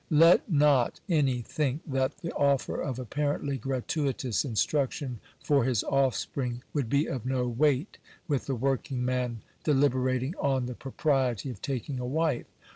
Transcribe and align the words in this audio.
Let 0.09 0.51
not 0.51 0.99
any 1.09 1.43
think 1.43 1.81
that 1.91 2.21
the 2.23 2.31
offer 2.33 2.75
of 2.81 2.97
apparently 2.97 3.59
gratuitous 3.59 4.43
instruction 4.43 5.19
for 5.43 5.63
his 5.63 5.83
offspring 5.83 6.63
would 6.73 6.89
be 6.89 7.05
of 7.05 7.23
no 7.23 7.47
weight 7.47 7.99
with 8.27 8.47
the 8.47 8.55
working 8.55 9.05
man 9.05 9.43
deliberating 9.63 10.33
on 10.37 10.65
the 10.65 10.73
pro 10.73 10.93
priety 10.93 11.51
of 11.51 11.61
taking 11.61 11.99
a 11.99 12.07
wife. 12.07 12.47